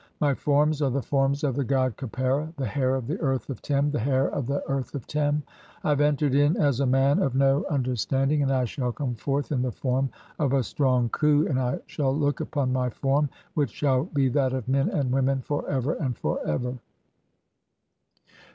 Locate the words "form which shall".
12.89-14.05